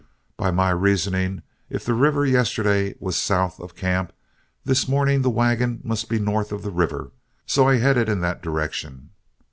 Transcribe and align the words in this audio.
By 0.35 0.49
my 0.49 0.71
reasoning, 0.71 1.43
if 1.69 1.85
the 1.85 1.93
river 1.93 2.25
yesterday 2.25 2.95
was 2.99 3.15
south 3.15 3.59
of 3.59 3.75
camp, 3.75 4.11
this 4.65 4.87
morning 4.87 5.21
the 5.21 5.29
wagon 5.29 5.79
must 5.83 6.09
be 6.09 6.17
north 6.17 6.51
of 6.51 6.63
the 6.63 6.71
river, 6.71 7.11
so 7.45 7.67
I 7.69 7.75
headed 7.77 8.09
in 8.09 8.19
that 8.21 8.41
direction. 8.41 9.11